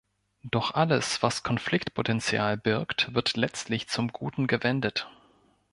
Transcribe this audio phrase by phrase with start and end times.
[0.43, 5.07] Doch alles, was Konfliktpotenzial birgt, wird letztlich zum Guten gewendet.